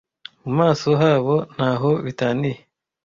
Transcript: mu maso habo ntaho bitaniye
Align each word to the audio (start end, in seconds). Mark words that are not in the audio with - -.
mu 0.43 0.51
maso 0.59 0.87
habo 1.01 1.35
ntaho 1.53 1.89
bitaniye 2.05 2.59